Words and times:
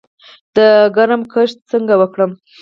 د 0.55 0.57
کرم 0.95 1.21
کښت 1.33 1.57
څنګه 1.71 1.93
وکړم؟ 2.01 2.31